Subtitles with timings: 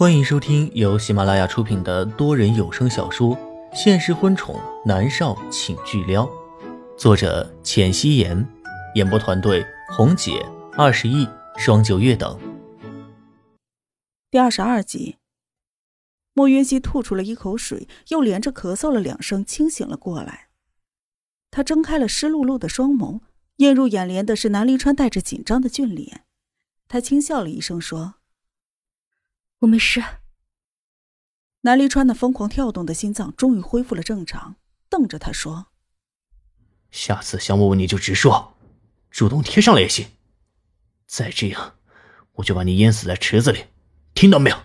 [0.00, 3.36] 欢迎收听由喜马拉雅出品的多人有声小说
[3.74, 6.24] 《现实婚宠男少请巨撩》，
[6.96, 8.48] 作者：浅汐颜，
[8.94, 9.62] 演播团队：
[9.94, 10.42] 红姐、
[10.72, 11.28] 二十亿、
[11.58, 12.40] 双九月等。
[14.30, 15.18] 第二十二集，
[16.32, 20.48] 莫云熙吐出了一口水，又连着咳嗽了两声，清醒了过来。
[21.50, 23.20] 他睁开了湿漉漉的双眸，
[23.56, 26.22] 映入眼帘的是南离川带着紧张的俊脸。
[26.88, 28.14] 他轻笑了一声，说。
[29.60, 30.02] 我没事。
[31.62, 34.56] 南离川那疯狂跳动的心脏终于恢复了正常，
[34.88, 35.66] 瞪着他说
[36.90, 38.54] ：“下次想我问你就直说，
[39.10, 40.08] 主动贴上来也行。
[41.06, 41.76] 再这样，
[42.34, 43.66] 我就把你淹死在池子里，
[44.14, 44.56] 听到没有？”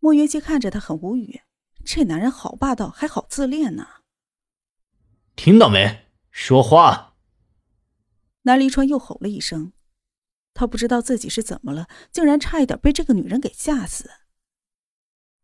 [0.00, 1.40] 莫云熙看着他很无语，
[1.84, 3.86] 这男人好霸道，还好自恋呢。
[5.34, 6.08] 听到没？
[6.30, 7.14] 说话！
[8.42, 9.72] 南离川又吼了一声。
[10.60, 14.10] 他不知道自己是怎么了，竟然差一点被这个女人给吓死。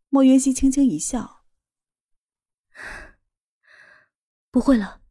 [0.09, 1.43] 莫云熙轻轻一笑：
[4.51, 5.01] “不会了，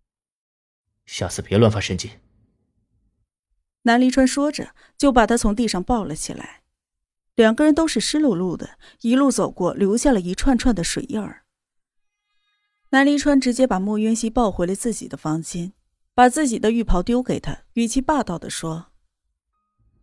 [1.06, 2.20] 下次别乱发神经。”
[3.82, 6.62] 南离川说着，就把他从地上抱了起来。
[7.34, 11.44] 两个人都是湿漉漉的，一路走过，留下了一串串的水印儿。
[12.90, 15.72] 南离川直接把莫云熙抱回了自己的房间，
[16.14, 18.92] 把自己的浴袍丢给他，语气霸道的说。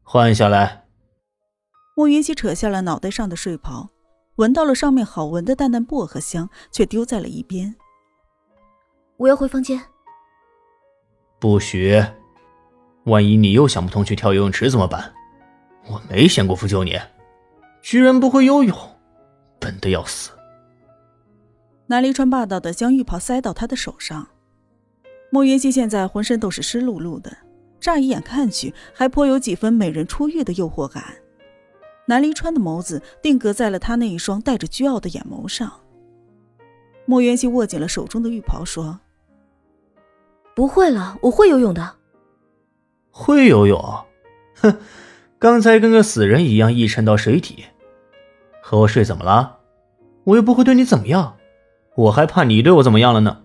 [0.04, 0.86] 换下来。
[1.96, 3.90] 莫云熙扯下了脑袋上的睡袍，
[4.36, 7.76] 闻到了上面好闻的淡淡薄荷香，却丢在了一边。
[9.18, 9.80] 我要回房间。
[11.40, 12.04] 不许！
[13.06, 15.14] 万一你又想不通去跳游泳池怎么办？
[15.88, 16.98] 我没嫌过付救你，
[17.82, 18.78] 居然不会游泳，
[19.60, 20.32] 笨的要死！
[21.88, 24.28] 南离川霸道的将浴袍塞到他的手上。
[25.30, 27.36] 莫云熙现在浑身都是湿漉漉的。
[27.84, 31.04] 乍一眼看去，还颇有几分美人出浴的诱惑感。
[32.06, 35.70] 南离川的眸子定格在了他那一双带着倨傲的眼眸上。
[37.06, 39.02] 莫元熙握紧了手中的浴袍，说
[40.56, 41.96] ：“不会了，我会游泳的。
[43.12, 43.78] ”“会游泳？
[44.56, 44.78] 哼，
[45.38, 47.66] 刚才跟个死人一样一沉到水底，
[48.62, 49.58] 和我睡怎么了？
[50.24, 51.36] 我又不会对你怎么样，
[51.96, 53.42] 我还怕你对我怎么样了呢？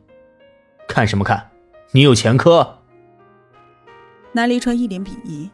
[0.86, 1.50] 看什么看？
[1.90, 2.76] 你有前科！”
[4.38, 5.50] 南离川一脸鄙夷，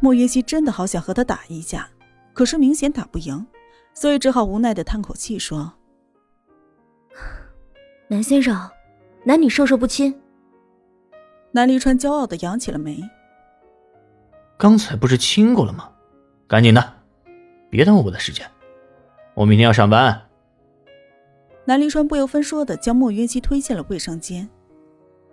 [0.00, 1.90] 莫云熙真的好想和他打一架，
[2.32, 3.44] 可是明显打不赢，
[3.92, 5.72] 所以只好无奈的叹口气说：
[8.06, 8.70] “南先生，
[9.24, 10.16] 男女授受不亲。”
[11.50, 13.02] 南离川骄傲的扬起了眉
[14.56, 15.90] ：“刚才不是亲过了吗？
[16.46, 16.94] 赶紧的，
[17.68, 18.48] 别耽误我的时间，
[19.34, 20.28] 我明天要上班。”
[21.66, 24.48] 南离川不由分说的将莫云熙推进了卫生间，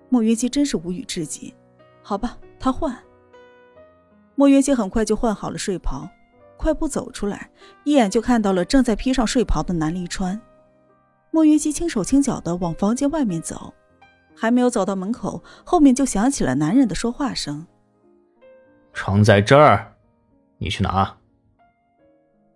[0.09, 1.53] 莫云熙真是无语至极。
[2.07, 2.95] 好吧，他换。
[4.35, 6.07] 莫云熙很快就换好了睡袍，
[6.55, 7.49] 快步走出来，
[7.83, 10.39] 一眼就看到了正在披上睡袍的南离川。
[11.31, 13.73] 莫云熙轻手轻脚的往房间外面走，
[14.35, 17.65] 还没有走到门口，后面就响起了男人的说话声
[18.93, 19.95] ：“床在这儿，
[20.59, 21.17] 你去拿。”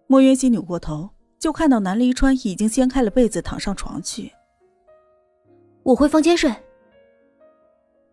[0.06, 4.32] 莫云熙扭过头，就看到南离川已经掀开了被子躺上床去。
[5.82, 6.54] 我回房间睡。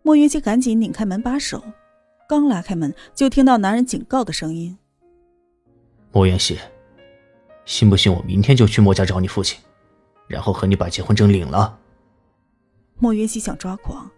[0.07, 1.61] 莫云熙赶紧拧开门把手，
[2.29, 4.79] 刚拉开门，就听到男人警告的声音
[6.15, 6.57] ：“莫云熙，
[7.65, 9.59] 信不信我明天就去莫家找你父亲，
[10.29, 11.77] 然后和你把结婚证领了？”
[13.01, 14.09] 莫云熙想抓狂，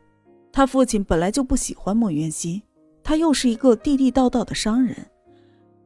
[0.53, 2.62] 他父亲本来就不喜欢莫云熙，
[3.03, 4.94] 他又是一个地地道道的商人，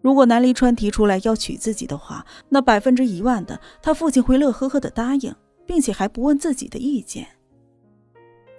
[0.01, 5.33] 如果南离川提出来要娶自己的话，那百分之一万的他父亲会乐呵呵的答应，
[5.65, 7.29] 并且还不问自己的意见。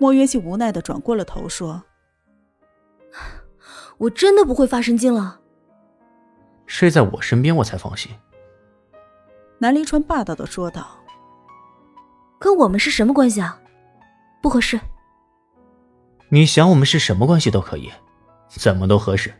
[0.04, 1.82] 莫云熙无奈的转过了头，说
[3.98, 5.40] ：“我真的不会发神经了。
[6.66, 8.12] 睡在我身边，我才放心。”
[9.60, 10.86] 南离川霸道的说道
[12.38, 13.58] ：“跟我们是什么关系啊？
[14.42, 14.78] 不合适。
[16.28, 17.90] 你想我们是什么关系都可以，
[18.50, 19.34] 怎么都合适。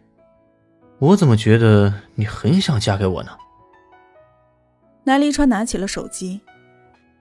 [1.00, 3.38] 我怎么觉得你很想嫁给我呢？”
[5.04, 6.40] 南离川拿起了手机，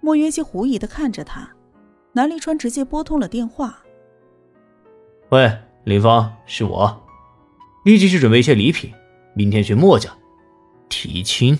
[0.01, 1.51] 莫云熙狐疑的看着他。
[2.13, 3.83] 南离川直接拨通了电话。
[5.31, 5.51] 喂，
[5.85, 7.03] 林芳，是我，
[7.85, 8.93] 立即去准备一些礼品，
[9.35, 10.11] 明天去墨家
[10.89, 11.59] 提亲。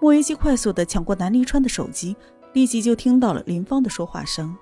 [0.00, 2.16] 莫云熙快速的抢过南离川的手机，
[2.54, 4.56] 立即就听到了林芳的说话声：“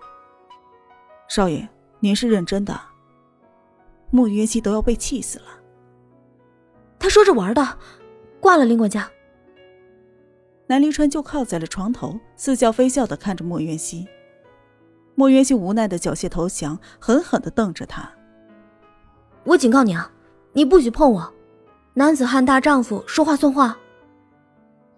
[1.31, 1.69] 少爷，
[2.01, 2.81] 您是认真的？”
[4.11, 5.47] 莫云熙都要被气死了。
[6.99, 7.79] 他说着玩的，
[8.41, 9.09] 挂了林管家。
[10.69, 14.07] 南离川就靠在了床头，似笑非笑的看着莫渊熙。
[15.15, 18.09] 莫渊熙无奈的缴械投降，狠狠的瞪着他
[19.45, 20.13] ：“我警告你啊，
[20.53, 21.35] 你不许碰我！
[21.95, 23.77] 男子汉大丈夫，说话算话。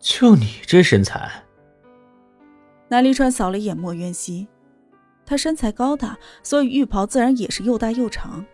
[0.00, 1.44] 就你这身材。
[2.88, 4.49] 南离川扫了一眼莫渊熙，
[5.25, 8.44] 他身材高大，所以浴袍自然也是又大又长。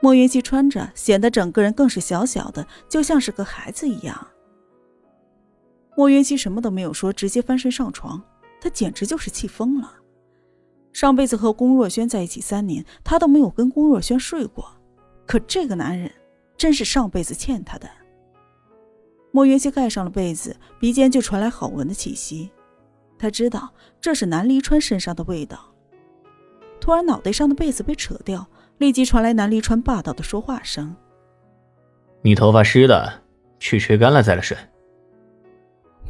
[0.00, 4.26] 莫渊熙穿着，显得整个人更是小小的，就像是个孩子一样。
[5.96, 8.22] 莫云熙什么都没有说，直接翻身上床，
[8.60, 9.94] 他简直就是气疯了。
[10.92, 14.64] 上辈子和龚若轩在一起三年，他都没有跟龚若轩睡过，
[15.26, 16.10] 可这个男人
[16.56, 17.88] 真是上辈子欠他的。
[19.32, 22.50] 莫云熙盖上了被子，鼻尖就传来好闻的气息。
[23.18, 25.72] 他知道这是南离川身上的味道。
[26.80, 28.48] 突然，脑袋上的被子被扯掉，
[28.78, 30.96] 立即传来南离川霸道的说话声
[32.22, 33.22] ：“你头发湿了，
[33.58, 34.56] 去吹干了再来睡。”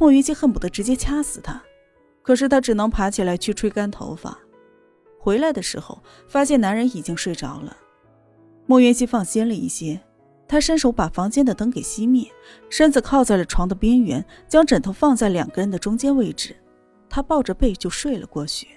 [0.01, 1.61] 莫云熙恨不得直接掐死他，
[2.23, 4.35] 可是他只能爬起来去吹干头发。
[5.19, 7.77] 回来的时候，发现男人已经睡着了。
[8.65, 10.01] 莫云熙放心了一些，
[10.47, 12.27] 他伸手把房间的灯给熄灭，
[12.67, 16.55] 身子靠在了床的边缘，将枕头放在两个人的中间位置。
[17.07, 18.69] 他抱着背就睡了过去。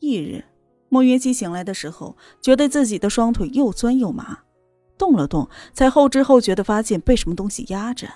[0.00, 0.44] 翌日，
[0.88, 4.40] 莫云熙醒来的时候，觉得自己的双腿又酸又麻，
[4.98, 8.08] 动了动，才后知后觉的发现被什么东西压着。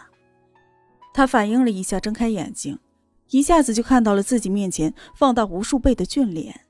[1.14, 2.78] 他反应了一下，睁开眼睛，
[3.30, 6.66] 一下子就看到了自己面前放大无数倍的俊脸，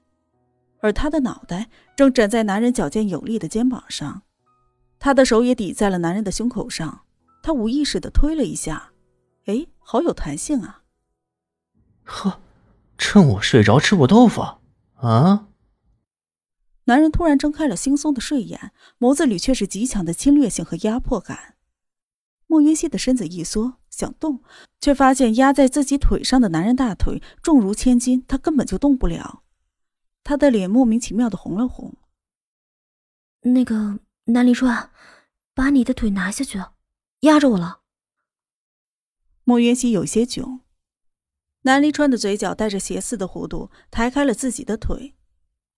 [0.80, 4.22] 而他的脑袋正枕在男人矫健有力的肩膀上，
[4.98, 7.00] 他的手也抵在了男人的胸口上。
[7.42, 8.92] 他无意识的推了一下，
[9.44, 10.82] 哎，好有弹性啊！
[12.04, 12.40] 呵，
[12.96, 14.40] 趁我睡着吃我豆腐
[14.94, 15.48] 啊！
[16.84, 21.56] 男人突然睁开了惺忪的睡眼，眸子里却是极强的侵略性和压迫感。
[22.46, 24.42] 莫云熙的身子一缩，想动，
[24.80, 29.42] 却发现压在自己腿上的男人大腿重如千斤，他根本就动不了。
[30.22, 31.94] 他的脸莫名其妙的红了红。
[33.42, 34.90] 那个南离川，
[35.54, 36.58] 把你的腿拿下去，
[37.20, 37.80] 压着我了。
[39.44, 40.60] 莫云熙有些窘。
[41.62, 45.14] 南离川的嘴角带着邪肆的弧度，抬开了自己的腿。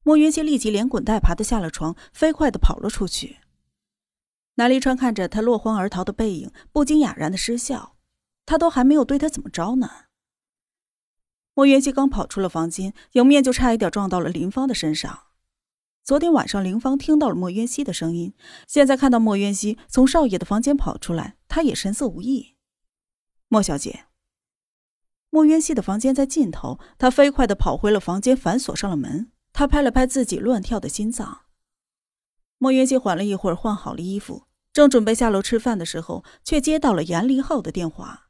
[0.04, 3.38] 莫云熙立即连滚带爬的下了床，飞快的跑了出去。
[4.54, 7.95] 南离川看着他落荒而逃的背影，不禁哑然的失笑。
[8.46, 9.90] 他都还没有对他怎么着呢。
[11.52, 15.24] 莫元熙刚跑出了房间，迎面就差一点撞到了林芳的身上。
[16.04, 18.34] 昨天晚上，林芳听到了莫元熙的声音，
[18.68, 22.54] 现在看到莫元熙从少爷的房间跑出来，他也神色无异。
[23.48, 24.04] 莫小姐。
[25.30, 29.32] 莫渊熙的房间在尽头，他飞快的跑回了房间，反锁上了门。
[29.52, 31.46] 他拍了拍自己乱跳的心脏。
[32.58, 38.25] 莫渊熙缓了一会儿，换好了衣服，正准备下楼吃饭的时候，却接到了严立浩的电话。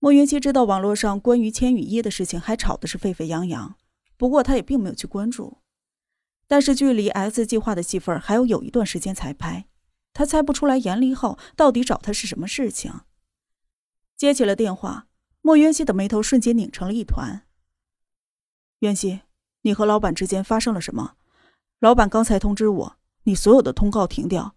[0.00, 3.76] 莫云熙知道网络上关于千羽一的事情还吵的是沸沸扬扬，
[4.16, 5.58] 不过他也并没有去关注。
[6.48, 9.66] 但是距离 S 计划的戏份还有有一段时间才拍，
[10.12, 13.02] 他猜不出来严立浩到底找他是什么事情。
[14.16, 15.06] 接起了电话。
[15.42, 17.46] 莫云熙的眉头瞬间拧成了一团。
[18.80, 19.20] 渊熙，
[19.62, 21.14] 你和老板之间发生了什么？
[21.78, 24.54] 老板刚才通知我，你所有的通告停掉。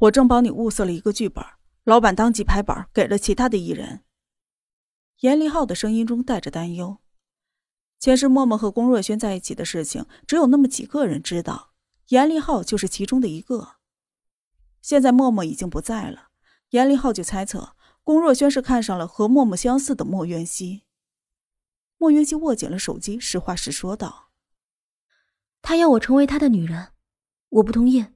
[0.00, 1.42] 我正帮你物色了一个剧本，
[1.84, 4.02] 老板当即拍板给了其他的艺人。
[5.20, 6.98] 严立浩的声音中带着担忧。
[7.98, 11.72] 前世默默和龚若轩在一起的事情，只有那么几个人知道，
[12.08, 13.76] 严立浩就是其中的一个。
[14.82, 16.28] 现在默默已经不在了，
[16.70, 17.74] 严立浩就猜测。
[18.02, 20.84] 龚若轩是看上了和默默相似的莫渊熙。
[21.98, 24.28] 莫渊熙握紧了手机，实话实说道
[25.60, 26.92] ：“他要我成为他的女人，
[27.48, 28.06] 我不同意。”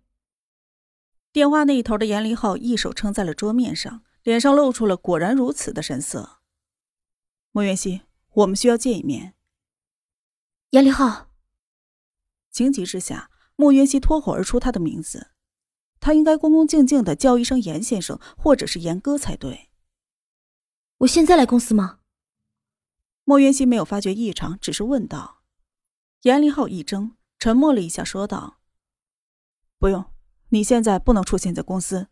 [1.33, 6.40] 电话那一头的严立浩一手撑在了桌面上，脸上露出了“果然如此”的神色。
[7.53, 8.03] 莫元熙，
[8.33, 9.35] 我们需要见一面。
[10.71, 11.29] 严立浩，
[12.51, 15.33] 情急之下，莫元熙脱口而出他的名字。
[15.99, 19.71] 他应该恭恭敬敬的叫一声严先生，或者是严哥才对。
[20.99, 21.99] 我现在来公司吗？
[23.25, 25.43] 莫元熙没有发觉异常，只是问道。
[26.23, 28.61] 严立浩一怔，沉默了一下，说道
[29.79, 30.05] ：“不用，
[30.51, 32.09] 你现在不能出现在公司，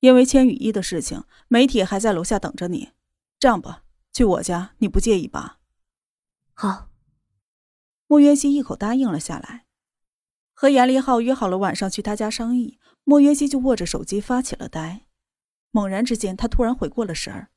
[0.00, 2.92] 因为千羽一的事情，媒体还在楼下等着你。
[3.38, 3.83] 这样吧，
[4.14, 5.58] 去我家，你不介意吧？”
[6.54, 6.88] 好。
[8.06, 9.66] 莫渊熙一口答应了下来，
[10.52, 12.78] 和严立浩约好了晚上去他家商议。
[13.02, 15.06] 莫渊熙就握着手机发起了呆，
[15.70, 17.50] 猛然之间，他突然回过了神儿。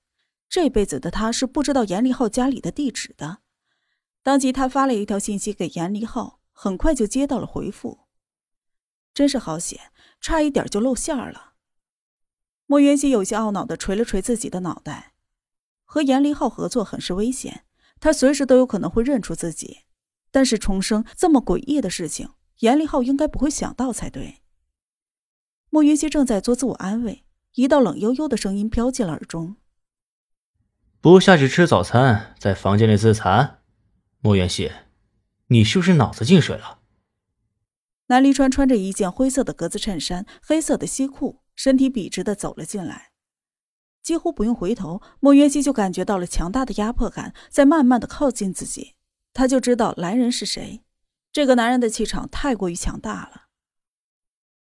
[0.50, 3.40] 这辈子的他是不知道严立浩家里的地址的，
[4.24, 8.08] 当即他发了一条信息给严立浩，很快就接到了回复。
[9.14, 11.54] 真是好险，差一点就露馅了。
[12.66, 15.14] 莫云熙有些懊恼的捶了捶自己的脑袋，
[15.88, 17.64] 和严立浩合作很是危险，
[18.00, 19.80] 他随时都有可能会认出自己。
[20.30, 22.30] 但是重生这么诡异的事情，
[22.60, 24.44] 严立浩应该不会想到才对。
[25.72, 27.24] 莫云熙正在做自我安慰。
[27.54, 29.56] 一道冷悠悠的声音飘进了耳中
[31.02, 33.62] ：“不下去吃早餐，在房间里自残，
[34.20, 34.72] 莫元熙，
[35.48, 36.82] 你是不是脑子进水了？”
[38.08, 43.12] 南离川穿着一件灰色的格子衬衫，黑色的西裤，身体笔直的走了进来。
[44.02, 48.96] 几乎不用回头，莫渊熙就感觉到了强大的压迫感在慢慢的靠近自己。
[49.34, 50.84] 他就知道来人是谁。
[51.32, 53.48] 这个男人的气场太过于强大了。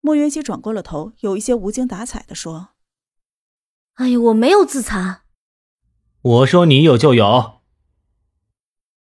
[0.01, 2.69] 莫渊熙转过了头，有一些无精打采的说
[3.95, 5.21] ：“哎呀，我没有自残。
[6.21, 7.61] 我说你有就有。”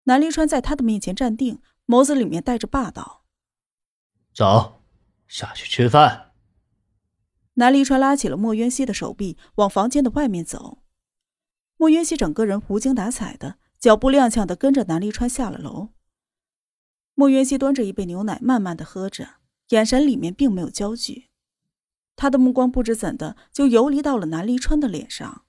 [0.04, 3.24] 南离川在他的面前站定，眸子里面带着霸道
[4.36, 4.84] ：“走，
[5.28, 6.33] 下去吃饭。”
[7.56, 10.80] 南离川拉起了莫渊熙的手臂，往房间的外面走。
[11.78, 15.90] 莫渊熙整个人无精打采的，脚步踉跄的跟着南离川下了楼。
[17.14, 19.36] 莫渊熙端着一杯牛奶，慢慢的喝着，
[19.70, 21.30] 眼神里面并没有焦距。
[22.16, 25.44] 他的目光不知怎的就游离到了南离川的脸上，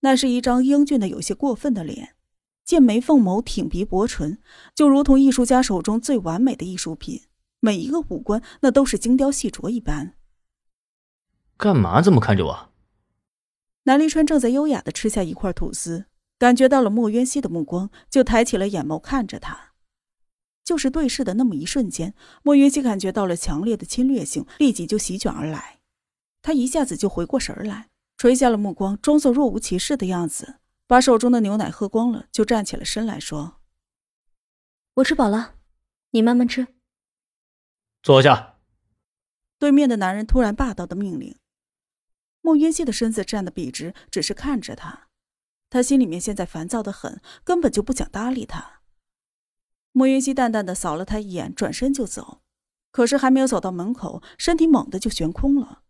[0.00, 2.16] 那是一张英俊的有些过分的脸，
[2.64, 4.38] 剑眉凤眸，挺鼻薄唇，
[4.74, 7.22] 就如同艺术家手中最完美的艺术品，
[7.60, 10.15] 每一个五官那都是精雕细琢一般。
[11.56, 12.72] 干嘛这么看着我？
[13.84, 16.06] 南立川正在优雅的吃下一块吐司，
[16.38, 19.72] 感觉到了莫渊熙的目光，就抬起了眼眸看着他。
[20.64, 25.78] 就是对视的那么一瞬间，莫渊熙感觉到了强烈的侵略性，立即就席卷而来。
[26.42, 33.60] 他一下子就回过神来，垂下了目光，装作若无其事的样子，把手中的牛奶喝光了，就站起了身来说
[34.94, 35.54] ：“我吃饱了，
[36.10, 36.66] 你慢慢吃。”
[38.02, 38.56] 坐下。
[39.58, 41.34] 对面的男人突然霸道的命令。
[42.46, 45.08] 莫云熙的身子站得笔直，只是看着他。
[45.68, 48.82] 他心里面现在烦躁的很，根本就不想搭理他。
[49.90, 52.42] 莫云熙淡淡的扫了他一眼，转身就走。
[52.92, 55.82] 可是还没有走到门口，身体猛地就悬空了。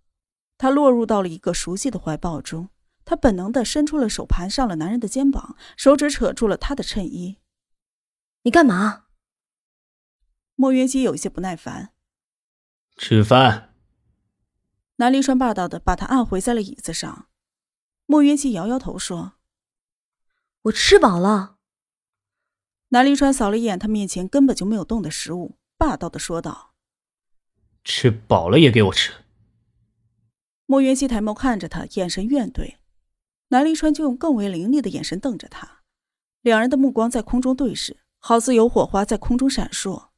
[0.56, 2.70] 他落入到了一个熟悉的怀抱中。
[3.04, 7.36] 他本能的伸出了手，盘上了男人的肩膀，手指扯住了他的衬衣。
[8.44, 9.08] 你干嘛？
[10.54, 11.92] 莫云溪有些不耐烦。
[12.96, 13.65] 吃饭。
[14.96, 17.28] 南离川霸道的把他按回在了椅子上，
[18.06, 19.34] 莫云熙摇摇头说
[20.62, 21.56] ：“我吃饱了。”
[22.90, 26.74] 南离川扫了一眼他面前根本就没有动的食物，霸道的说道
[27.84, 29.12] ：“吃饱了也给我吃。”
[30.64, 32.76] 莫云熙抬眸看着他，眼神怨怼。
[33.48, 35.82] 南离川就用更为凌厉的眼神瞪着他，
[36.40, 40.08] 两人的目光在空中对视，好似有火花在空中闪烁，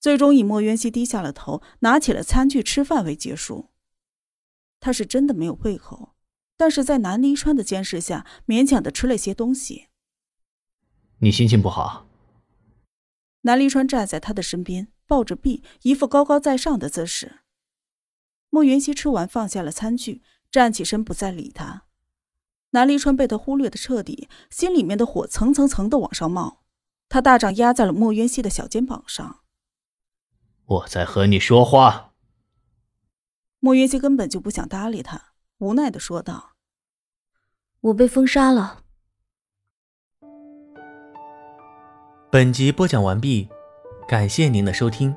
[0.00, 3.70] 最终以莫渊熙低下了头，拿起了餐具吃饭为结束。
[4.80, 6.14] 他是真的没有胃口，
[6.56, 9.88] 但是在南离川的监视下，勉强的吃了些东西。
[11.18, 12.06] 你心情不好？
[13.42, 17.40] 南离川站在他的身边，抱着臂，一副高高在上的姿势。
[18.50, 21.84] 莫云熙吃完，放下了餐具，站起身，不再理他。
[22.70, 26.62] 南离川被他忽略的彻底，心里面的火层层层的往上冒。
[27.08, 29.40] 他大掌压在了莫云熙的小肩膀上。
[30.64, 32.05] 我在和你说话。
[33.58, 36.52] 莫云溪根本就不想搭理他，无奈的说道
[37.80, 38.82] ：“我被封杀了。”
[42.30, 43.48] 本集播讲完毕，
[44.06, 45.16] 感谢您的收听。